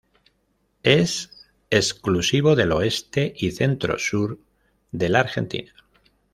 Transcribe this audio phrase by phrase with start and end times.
[0.81, 1.29] Es
[1.69, 4.39] exclusivo del oeste y centro-sur
[4.91, 5.71] de la Argentina.